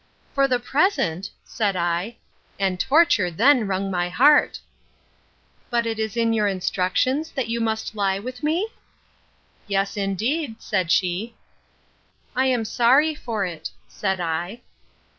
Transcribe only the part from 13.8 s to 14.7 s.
said I.